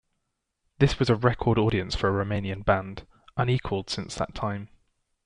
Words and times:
This 0.79 0.97
was 0.97 1.11
a 1.11 1.15
record 1.15 1.59
audience 1.59 1.95
for 1.95 2.09
a 2.19 2.25
Romanian 2.25 2.65
band, 2.65 3.05
unequalled 3.37 3.91
since 3.91 4.15
that 4.15 4.33
time. 4.33 4.69